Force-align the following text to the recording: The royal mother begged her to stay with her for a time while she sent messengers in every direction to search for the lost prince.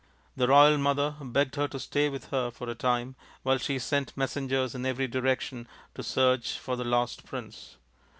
The 0.35 0.47
royal 0.47 0.79
mother 0.79 1.13
begged 1.21 1.57
her 1.57 1.67
to 1.67 1.79
stay 1.79 2.09
with 2.09 2.31
her 2.31 2.49
for 2.49 2.67
a 2.67 2.73
time 2.73 3.15
while 3.43 3.59
she 3.59 3.77
sent 3.77 4.17
messengers 4.17 4.73
in 4.73 4.83
every 4.83 5.07
direction 5.07 5.67
to 5.93 6.01
search 6.01 6.57
for 6.57 6.75
the 6.75 6.83
lost 6.83 7.23
prince. 7.23 7.75